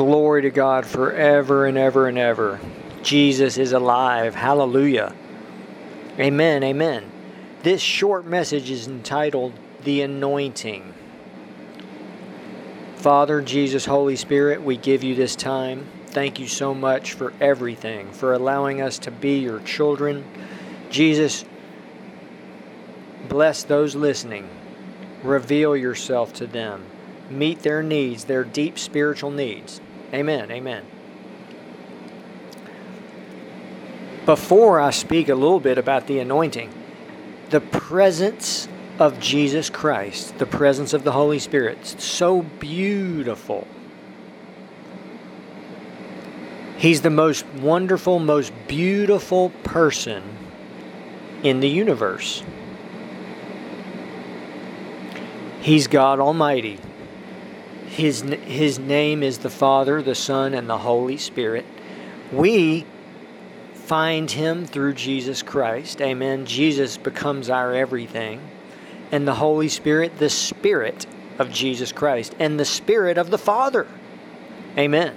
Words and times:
Glory 0.00 0.40
to 0.40 0.50
God 0.50 0.86
forever 0.86 1.66
and 1.66 1.76
ever 1.76 2.08
and 2.08 2.16
ever. 2.16 2.58
Jesus 3.02 3.58
is 3.58 3.72
alive. 3.72 4.34
Hallelujah. 4.34 5.14
Amen. 6.18 6.64
Amen. 6.64 7.04
This 7.62 7.82
short 7.82 8.24
message 8.24 8.70
is 8.70 8.88
entitled 8.88 9.52
The 9.84 10.00
Anointing. 10.00 10.94
Father, 12.94 13.42
Jesus, 13.42 13.84
Holy 13.84 14.16
Spirit, 14.16 14.62
we 14.62 14.78
give 14.78 15.04
you 15.04 15.14
this 15.14 15.36
time. 15.36 15.86
Thank 16.06 16.40
you 16.40 16.48
so 16.48 16.72
much 16.72 17.12
for 17.12 17.34
everything, 17.38 18.10
for 18.10 18.32
allowing 18.32 18.80
us 18.80 18.98
to 19.00 19.10
be 19.10 19.40
your 19.40 19.60
children. 19.60 20.24
Jesus, 20.88 21.44
bless 23.28 23.64
those 23.64 23.94
listening. 23.94 24.48
Reveal 25.22 25.76
yourself 25.76 26.32
to 26.32 26.46
them. 26.46 26.86
Meet 27.28 27.58
their 27.58 27.82
needs, 27.82 28.24
their 28.24 28.44
deep 28.44 28.78
spiritual 28.78 29.30
needs. 29.30 29.78
Amen. 30.12 30.50
Amen. 30.50 30.84
Before 34.26 34.80
I 34.80 34.90
speak 34.90 35.28
a 35.28 35.34
little 35.34 35.60
bit 35.60 35.78
about 35.78 36.06
the 36.06 36.18
anointing, 36.18 36.72
the 37.50 37.60
presence 37.60 38.68
of 38.98 39.18
Jesus 39.18 39.70
Christ, 39.70 40.38
the 40.38 40.46
presence 40.46 40.92
of 40.92 41.04
the 41.04 41.12
Holy 41.12 41.38
Spirit, 41.38 41.86
so 41.86 42.42
beautiful. 42.42 43.66
He's 46.76 47.02
the 47.02 47.10
most 47.10 47.46
wonderful, 47.46 48.18
most 48.18 48.52
beautiful 48.66 49.50
person 49.64 50.22
in 51.42 51.60
the 51.60 51.68
universe. 51.68 52.42
He's 55.60 55.86
God 55.86 56.20
Almighty. 56.20 56.78
His, 58.00 58.22
his 58.22 58.78
name 58.78 59.22
is 59.22 59.38
the 59.38 59.50
Father, 59.50 60.00
the 60.00 60.14
Son, 60.14 60.54
and 60.54 60.70
the 60.70 60.78
Holy 60.78 61.18
Spirit. 61.18 61.66
We 62.32 62.86
find 63.74 64.30
Him 64.30 64.64
through 64.64 64.94
Jesus 64.94 65.42
Christ. 65.42 66.00
Amen. 66.00 66.46
Jesus 66.46 66.96
becomes 66.96 67.50
our 67.50 67.74
everything 67.74 68.40
and 69.12 69.28
the 69.28 69.34
Holy 69.34 69.68
Spirit, 69.68 70.16
the 70.18 70.30
Spirit 70.30 71.04
of 71.38 71.52
Jesus 71.52 71.92
Christ, 71.92 72.34
and 72.38 72.58
the 72.58 72.64
Spirit 72.64 73.18
of 73.18 73.30
the 73.30 73.36
Father. 73.36 73.86
Amen. 74.78 75.14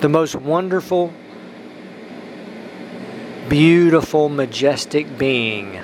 The 0.00 0.08
most 0.08 0.34
wonderful, 0.34 1.12
beautiful, 3.48 4.28
majestic 4.28 5.16
being. 5.16 5.78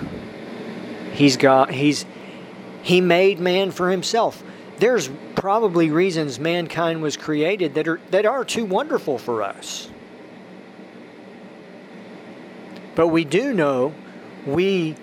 He's 1.12 1.36
got 1.36 1.70
he's 1.70 2.06
he 2.86 3.00
made 3.00 3.40
man 3.40 3.72
for 3.72 3.90
himself. 3.90 4.40
There's 4.78 5.10
probably 5.34 5.90
reasons 5.90 6.38
mankind 6.38 7.02
was 7.02 7.16
created 7.16 7.74
that 7.74 7.88
are 7.88 8.00
that 8.12 8.26
are 8.26 8.44
too 8.44 8.64
wonderful 8.64 9.18
for 9.18 9.42
us. 9.42 9.90
But 12.94 13.08
we 13.08 13.24
do 13.24 13.52
know 13.52 13.92
we, 14.46 14.94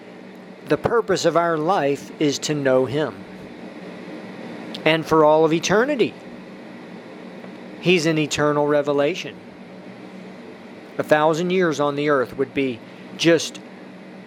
the 0.67 0.77
purpose 0.77 1.25
of 1.25 1.35
our 1.35 1.57
life 1.57 2.09
is 2.21 2.39
to 2.39 2.53
know 2.53 2.85
Him. 2.85 3.21
And 4.85 5.05
for 5.05 5.25
all 5.25 5.43
of 5.43 5.51
eternity. 5.51 6.13
He's 7.81 8.05
an 8.05 8.17
eternal 8.17 8.65
revelation. 8.65 9.35
A 10.97 11.03
thousand 11.03 11.49
years 11.49 11.81
on 11.81 11.97
the 11.97 12.09
earth 12.09 12.37
would 12.37 12.53
be 12.53 12.79
just 13.17 13.57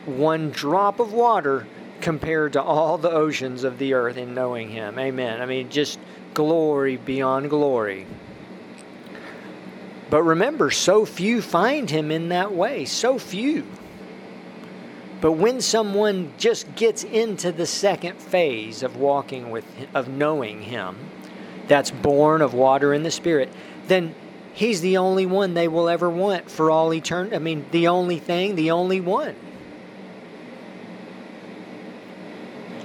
one 0.05 0.51
drop 0.51 1.01
of 1.01 1.15
water 1.15 1.67
compared 2.07 2.53
to 2.53 2.63
all 2.63 2.99
the 2.99 3.11
oceans 3.11 3.65
of 3.65 3.79
the 3.79 3.93
earth 3.93 4.17
in 4.17 4.33
knowing 4.33 4.71
Him. 4.71 4.97
Amen. 4.97 5.43
I 5.43 5.47
mean, 5.47 5.69
just 5.71 5.99
glory 6.35 6.99
beyond 6.99 7.51
glory. 7.51 8.07
But 10.09 10.23
remember, 10.23 10.71
so 10.71 11.05
few 11.05 11.43
find 11.43 11.91
Him 11.91 12.13
in 12.13 12.29
that 12.29 12.55
way. 12.55 12.85
So 12.85 13.19
few. 13.19 13.67
But 15.21 15.33
when 15.33 15.61
someone 15.61 16.33
just 16.39 16.77
gets 16.77 17.03
into 17.03 17.51
the 17.51 17.67
second 17.67 18.21
phase 18.21 18.85
of 18.85 18.97
walking 18.97 19.51
with 19.51 19.65
of 19.93 20.07
knowing 20.07 20.63
him, 20.63 20.95
that's 21.67 21.91
born 21.91 22.41
of 22.41 22.55
water 22.55 22.93
and 22.93 23.05
the 23.05 23.11
spirit, 23.11 23.53
then 23.89 24.15
he's 24.55 24.81
the 24.81 24.99
only 24.99 25.27
one 25.27 25.55
they 25.55 25.67
will 25.67 25.89
ever 25.89 26.09
want 26.09 26.53
for 26.53 26.71
all 26.71 26.95
eternity. 26.95 27.35
I 27.35 27.41
mean, 27.41 27.67
the 27.73 27.89
only 27.89 28.21
thing, 28.21 28.55
the 28.55 28.71
only 28.71 29.01
one. 29.01 29.35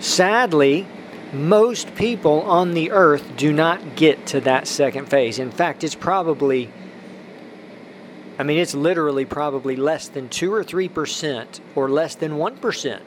Sadly, 0.02 0.86
most 1.32 1.96
people 1.96 2.42
on 2.42 2.74
the 2.74 2.92
earth 2.92 3.38
do 3.38 3.54
not 3.54 3.96
get 3.96 4.26
to 4.28 4.42
that 4.42 4.68
second 4.68 5.08
phase. 5.08 5.40
In 5.40 5.52
fact, 5.52 5.84
it's 5.84 5.96
probably 5.96 6.70
I 8.42 8.44
mean, 8.44 8.58
it's 8.58 8.74
literally 8.74 9.26
probably 9.26 9.76
less 9.76 10.08
than 10.08 10.28
2 10.28 10.52
or 10.52 10.64
3% 10.64 11.60
or 11.76 11.90
less 11.90 12.16
than 12.16 12.32
1% 12.32 13.02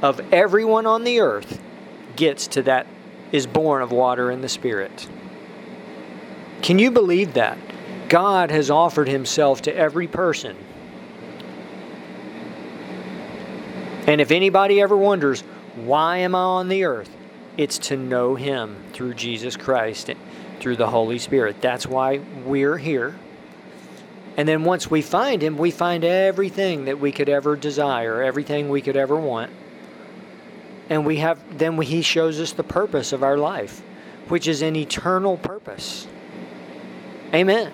of 0.00 0.20
everyone 0.32 0.86
on 0.86 1.04
the 1.04 1.20
earth 1.20 1.60
gets 2.16 2.46
to 2.48 2.62
that, 2.62 2.86
is 3.32 3.46
born 3.46 3.82
of 3.82 3.92
water 3.92 4.30
and 4.30 4.42
the 4.42 4.48
Spirit. 4.48 5.08
Can 6.62 6.78
you 6.78 6.90
believe 6.90 7.34
that? 7.34 7.58
God 8.08 8.50
has 8.50 8.70
offered 8.70 9.08
Himself 9.08 9.60
to 9.62 9.76
every 9.76 10.06
person. 10.06 10.56
And 14.06 14.20
if 14.20 14.30
anybody 14.30 14.80
ever 14.80 14.96
wonders, 14.96 15.42
why 15.74 16.18
am 16.18 16.34
I 16.34 16.40
on 16.40 16.68
the 16.68 16.84
earth? 16.84 17.10
It's 17.56 17.78
to 17.78 17.96
know 17.96 18.34
Him 18.34 18.76
through 18.92 19.14
Jesus 19.14 19.56
Christ 19.56 20.10
through 20.60 20.76
the 20.76 20.88
Holy 20.88 21.18
Spirit. 21.18 21.60
That's 21.60 21.86
why 21.86 22.20
we're 22.44 22.78
here. 22.78 23.16
And 24.36 24.46
then 24.48 24.64
once 24.64 24.90
we 24.90 25.02
find 25.02 25.42
Him, 25.42 25.58
we 25.58 25.70
find 25.70 26.04
everything 26.04 26.84
that 26.84 27.00
we 27.00 27.10
could 27.10 27.28
ever 27.28 27.56
desire, 27.56 28.22
everything 28.22 28.68
we 28.68 28.80
could 28.80 28.96
ever 28.96 29.16
want. 29.16 29.50
And 30.88 31.04
we 31.04 31.16
have 31.16 31.58
then 31.58 31.80
He 31.80 32.02
shows 32.02 32.40
us 32.40 32.52
the 32.52 32.62
purpose 32.62 33.12
of 33.12 33.22
our 33.22 33.38
life, 33.38 33.82
which 34.28 34.46
is 34.46 34.62
an 34.62 34.76
eternal 34.76 35.36
purpose. 35.36 36.06
Amen. 37.34 37.72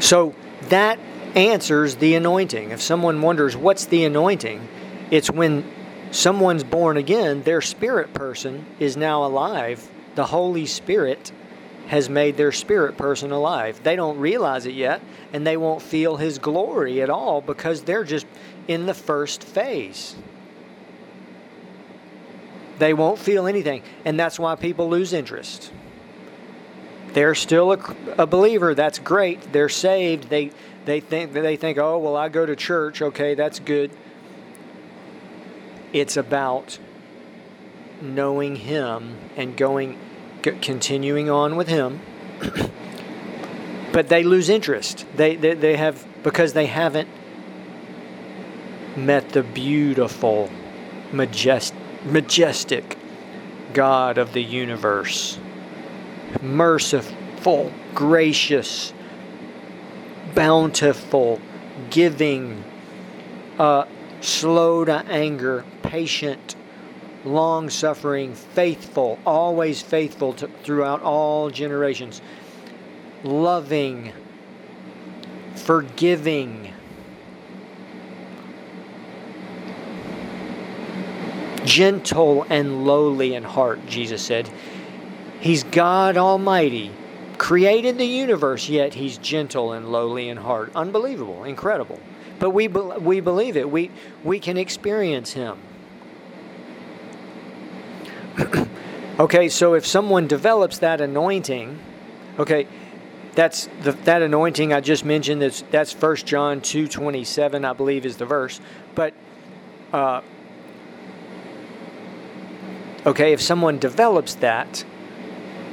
So 0.00 0.34
that 0.68 0.98
answers 1.36 1.96
the 1.96 2.14
anointing. 2.14 2.70
If 2.70 2.80
someone 2.80 3.22
wonders 3.22 3.56
what's 3.56 3.86
the 3.86 4.04
anointing, 4.04 4.66
it's 5.10 5.30
when 5.30 5.64
someone's 6.10 6.64
born 6.64 6.96
again, 6.96 7.42
their 7.42 7.60
spirit 7.60 8.12
person 8.14 8.66
is 8.78 8.96
now 8.96 9.24
alive. 9.24 9.88
The 10.14 10.26
Holy 10.26 10.66
Spirit 10.66 11.32
has 11.88 12.10
made 12.10 12.36
their 12.36 12.52
spirit 12.52 12.96
person 12.96 13.30
alive. 13.30 13.82
They 13.82 13.96
don't 13.96 14.18
realize 14.18 14.66
it 14.66 14.74
yet, 14.74 15.00
and 15.32 15.46
they 15.46 15.56
won't 15.56 15.80
feel 15.80 16.16
His 16.16 16.38
glory 16.38 17.00
at 17.00 17.10
all 17.10 17.40
because 17.40 17.82
they're 17.82 18.04
just 18.04 18.26
in 18.66 18.86
the 18.86 18.94
first 18.94 19.42
phase. 19.42 20.14
They 22.78 22.94
won't 22.94 23.18
feel 23.18 23.46
anything, 23.46 23.82
and 24.04 24.20
that's 24.20 24.38
why 24.38 24.54
people 24.54 24.88
lose 24.88 25.12
interest. 25.12 25.72
They're 27.18 27.34
still 27.34 27.72
a, 27.72 27.96
a 28.18 28.26
believer. 28.26 28.74
That's 28.74 28.98
great. 28.98 29.52
They're 29.52 29.68
saved. 29.68 30.28
They 30.28 30.52
they 30.84 31.00
think 31.00 31.32
they 31.32 31.56
think, 31.56 31.78
oh 31.78 31.98
well, 31.98 32.16
I 32.16 32.28
go 32.28 32.46
to 32.46 32.54
church. 32.54 33.02
Okay, 33.02 33.34
that's 33.34 33.58
good 33.58 33.90
it's 35.92 36.16
about 36.16 36.78
knowing 38.00 38.56
Him 38.56 39.16
and 39.36 39.56
going, 39.56 39.98
continuing 40.42 41.30
on 41.30 41.56
with 41.56 41.68
Him. 41.68 42.00
but 43.92 44.08
they 44.08 44.22
lose 44.22 44.48
interest. 44.48 45.06
They, 45.16 45.36
they, 45.36 45.54
they 45.54 45.76
have, 45.76 46.06
because 46.22 46.52
they 46.52 46.66
haven't 46.66 47.08
met 48.96 49.30
the 49.30 49.42
beautiful, 49.42 50.50
majest, 51.12 51.72
majestic 52.04 52.96
God 53.72 54.18
of 54.18 54.32
the 54.32 54.42
universe. 54.42 55.38
Merciful, 56.42 57.72
gracious, 57.94 58.92
bountiful, 60.34 61.40
giving, 61.90 62.62
uh, 63.58 63.84
slow 64.20 64.84
to 64.84 65.04
anger, 65.08 65.64
patient, 65.82 66.56
long 67.24 67.70
suffering, 67.70 68.34
faithful, 68.34 69.18
always 69.26 69.82
faithful 69.82 70.32
to, 70.34 70.48
throughout 70.62 71.02
all 71.02 71.50
generations, 71.50 72.20
loving, 73.24 74.12
forgiving, 75.56 76.72
gentle 81.64 82.46
and 82.48 82.86
lowly 82.86 83.34
in 83.34 83.42
heart, 83.42 83.84
Jesus 83.86 84.22
said. 84.22 84.48
He's 85.40 85.62
God 85.62 86.16
Almighty, 86.16 86.90
created 87.38 87.98
the 87.98 88.06
universe, 88.06 88.68
yet 88.68 88.94
He's 88.94 89.18
gentle 89.18 89.72
and 89.72 89.90
lowly 89.90 90.28
in 90.28 90.36
heart. 90.38 90.72
Unbelievable, 90.74 91.44
incredible. 91.44 92.00
but 92.38 92.50
we 92.50 92.68
we 92.68 93.20
believe 93.20 93.56
it. 93.56 93.70
We 93.70 93.90
we 94.24 94.40
can 94.40 94.56
experience 94.56 95.32
Him. 95.32 95.58
okay, 99.20 99.48
so 99.48 99.74
if 99.74 99.86
someone 99.86 100.26
develops 100.26 100.78
that 100.78 101.00
anointing, 101.00 101.78
okay, 102.38 102.66
that's 103.34 103.68
the, 103.82 103.92
that 103.92 104.22
anointing 104.22 104.72
I 104.72 104.80
just 104.80 105.04
mentioned. 105.04 105.42
That's 105.42 105.62
that's 105.70 105.92
First 105.92 106.26
John 106.26 106.60
two 106.60 106.88
twenty 106.88 107.22
seven, 107.24 107.64
I 107.64 107.72
believe, 107.72 108.04
is 108.04 108.16
the 108.16 108.26
verse. 108.26 108.60
But 108.96 109.14
uh, 109.92 110.22
okay, 113.06 113.32
if 113.32 113.40
someone 113.40 113.78
develops 113.78 114.34
that, 114.36 114.84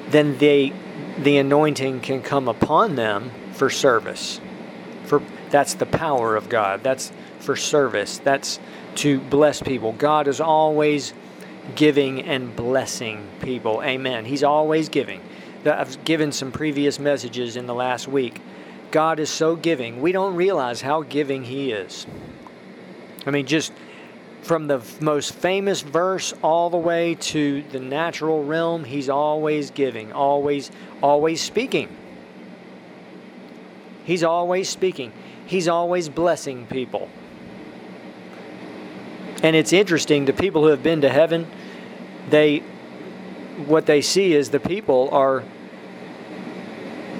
then 0.09 0.37
they 0.37 0.73
the 1.17 1.37
anointing 1.37 2.01
can 2.01 2.21
come 2.21 2.47
upon 2.47 2.95
them 2.95 3.31
for 3.53 3.69
service. 3.69 4.39
For 5.05 5.21
that's 5.49 5.75
the 5.75 5.85
power 5.85 6.35
of 6.35 6.49
God. 6.49 6.83
That's 6.83 7.11
for 7.39 7.55
service. 7.55 8.17
That's 8.17 8.59
to 8.95 9.19
bless 9.19 9.61
people. 9.61 9.93
God 9.93 10.27
is 10.27 10.41
always 10.41 11.13
giving 11.75 12.21
and 12.21 12.55
blessing 12.55 13.27
people. 13.41 13.81
Amen. 13.83 14.25
He's 14.25 14.43
always 14.43 14.89
giving. 14.89 15.21
I've 15.65 16.03
given 16.05 16.31
some 16.31 16.51
previous 16.51 16.99
messages 16.99 17.55
in 17.55 17.65
the 17.65 17.73
last 17.73 18.07
week. 18.07 18.39
God 18.91 19.19
is 19.19 19.29
so 19.29 19.55
giving. 19.55 20.01
We 20.01 20.11
don't 20.11 20.35
realize 20.35 20.81
how 20.81 21.01
giving 21.01 21.43
He 21.43 21.71
is. 21.71 22.05
I 23.25 23.31
mean, 23.31 23.45
just 23.47 23.73
from 24.45 24.67
the 24.67 24.79
most 25.01 25.33
famous 25.33 25.81
verse 25.81 26.31
all 26.43 26.69
the 26.69 26.77
way 26.77 27.15
to 27.15 27.63
the 27.71 27.79
natural 27.79 28.43
realm, 28.43 28.83
He's 28.83 29.09
always 29.09 29.71
giving, 29.71 30.13
always, 30.13 30.69
always 31.01 31.41
speaking. 31.41 31.89
He's 34.03 34.23
always 34.23 34.69
speaking. 34.69 35.11
He's 35.47 35.67
always 35.67 36.09
blessing 36.09 36.67
people. 36.67 37.09
And 39.41 39.55
it's 39.55 39.73
interesting, 39.73 40.25
the 40.25 40.33
people 40.33 40.61
who 40.61 40.69
have 40.69 40.83
been 40.83 41.01
to 41.01 41.09
heaven, 41.09 41.47
they 42.29 42.59
what 43.65 43.85
they 43.85 44.01
see 44.01 44.33
is 44.33 44.49
the 44.49 44.59
people 44.59 45.09
are 45.11 45.43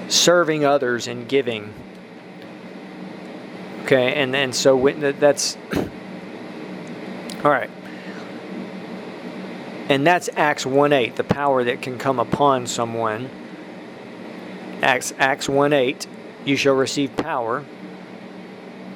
serving 0.08 0.64
others 0.64 1.08
and 1.08 1.28
giving. 1.28 1.74
Okay, 3.82 4.14
and 4.14 4.34
and 4.36 4.54
so 4.54 4.88
that's 5.18 5.56
all 7.46 7.52
right. 7.52 7.70
And 9.88 10.04
that's 10.04 10.28
Acts 10.34 10.66
1 10.66 10.92
8, 10.92 11.14
the 11.14 11.22
power 11.22 11.62
that 11.62 11.80
can 11.80 11.96
come 11.96 12.18
upon 12.18 12.66
someone. 12.66 13.30
Acts, 14.82 15.14
Acts 15.16 15.48
1 15.48 15.72
8, 15.72 16.08
you 16.44 16.56
shall 16.56 16.74
receive 16.74 17.16
power 17.16 17.64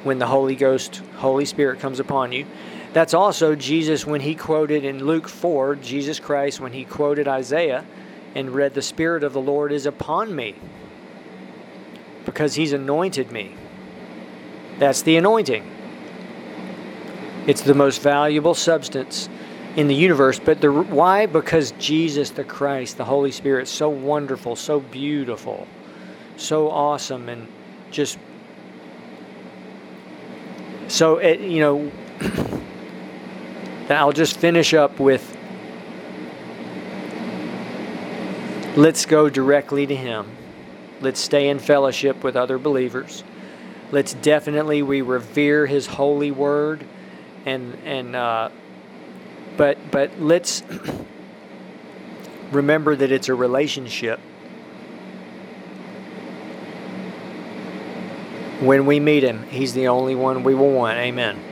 when 0.02 0.18
the 0.18 0.26
Holy 0.26 0.56
Ghost, 0.56 0.96
Holy 1.18 1.44
Spirit 1.44 1.78
comes 1.78 2.00
upon 2.00 2.32
you. 2.32 2.44
That's 2.92 3.14
also 3.14 3.54
Jesus 3.54 4.04
when 4.04 4.20
he 4.20 4.34
quoted 4.34 4.84
in 4.84 5.04
Luke 5.06 5.28
4, 5.28 5.76
Jesus 5.76 6.18
Christ, 6.18 6.58
when 6.58 6.72
he 6.72 6.84
quoted 6.84 7.28
Isaiah 7.28 7.84
and 8.34 8.50
read, 8.50 8.74
The 8.74 8.82
Spirit 8.82 9.22
of 9.22 9.32
the 9.32 9.40
Lord 9.40 9.70
is 9.70 9.86
upon 9.86 10.34
me 10.34 10.56
because 12.24 12.56
he's 12.56 12.72
anointed 12.72 13.30
me. 13.30 13.54
That's 14.80 15.02
the 15.02 15.18
anointing. 15.18 15.79
It's 17.50 17.62
the 17.62 17.74
most 17.74 18.00
valuable 18.00 18.54
substance 18.54 19.28
in 19.74 19.88
the 19.88 19.94
universe. 19.94 20.38
But 20.38 20.60
the 20.60 20.70
why? 20.70 21.26
Because 21.26 21.72
Jesus 21.80 22.30
the 22.30 22.44
Christ, 22.44 22.96
the 22.96 23.04
Holy 23.04 23.32
Spirit, 23.32 23.66
so 23.66 23.88
wonderful, 23.88 24.54
so 24.54 24.78
beautiful, 24.78 25.66
so 26.36 26.70
awesome, 26.70 27.28
and 27.28 27.48
just 27.90 28.20
so 30.86 31.16
it, 31.16 31.40
you 31.40 31.58
know. 31.58 31.92
I'll 33.90 34.12
just 34.12 34.36
finish 34.36 34.72
up 34.72 35.00
with 35.00 35.36
let's 38.76 39.06
go 39.06 39.28
directly 39.28 39.88
to 39.88 39.96
Him. 39.96 40.30
Let's 41.00 41.18
stay 41.18 41.48
in 41.48 41.58
fellowship 41.58 42.22
with 42.22 42.36
other 42.36 42.58
believers. 42.58 43.24
Let's 43.90 44.14
definitely 44.14 44.84
we 44.84 45.02
revere 45.02 45.66
His 45.66 45.88
holy 45.88 46.30
word, 46.30 46.86
and 47.44 47.76
and 47.84 48.16
uh, 48.16 48.50
but 49.56 49.78
but 49.90 50.20
let's 50.20 50.62
remember 52.52 52.96
that 52.96 53.12
it's 53.12 53.28
a 53.28 53.34
relationship. 53.34 54.18
When 58.60 58.84
we 58.84 59.00
meet 59.00 59.22
Him, 59.22 59.44
He's 59.44 59.72
the 59.72 59.88
only 59.88 60.14
one 60.14 60.42
we 60.42 60.54
will 60.54 60.70
want. 60.70 60.98
Amen. 60.98 61.49